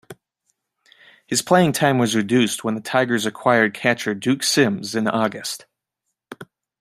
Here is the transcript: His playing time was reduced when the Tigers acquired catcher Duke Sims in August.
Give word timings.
His 1.27 1.43
playing 1.43 1.73
time 1.73 1.99
was 1.99 2.15
reduced 2.15 2.63
when 2.63 2.73
the 2.73 2.81
Tigers 2.81 3.27
acquired 3.27 3.75
catcher 3.75 4.15
Duke 4.15 4.41
Sims 4.41 4.95
in 4.95 5.07
August. 5.07 5.67